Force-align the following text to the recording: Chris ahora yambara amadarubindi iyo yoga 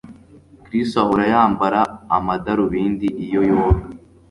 Chris 0.63 0.89
ahora 1.01 1.23
yambara 1.33 1.79
amadarubindi 2.17 3.07
iyo 3.25 3.41
yoga 3.49 3.83